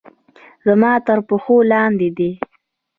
زما 0.65 0.93
تر 1.07 1.19
پښو 1.27 1.55
لاندې 1.71 2.09
دي 2.17 2.31